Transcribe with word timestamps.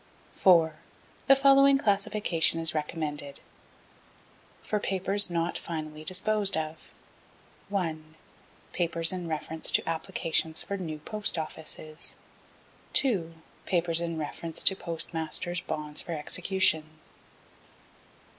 4. 0.33 0.77
The 1.27 1.35
following 1.35 1.77
classification 1.77 2.59
is 2.59 2.73
recommended: 2.73 3.39
For 4.63 4.79
Papers 4.79 5.29
not 5.29 5.59
finally 5.59 6.03
disposed 6.03 6.57
of. 6.57 6.89
1. 7.69 8.15
Papers 8.73 9.11
in 9.11 9.27
reference 9.27 9.69
to 9.73 9.87
applications 9.87 10.63
for 10.63 10.75
new 10.75 10.97
Post 10.97 11.37
Offices. 11.37 12.15
2. 12.93 13.35
do. 13.67 14.73
Postmasters' 14.75 15.61
Bonds 15.61 16.01
for 16.01 16.13
execution. 16.13 16.85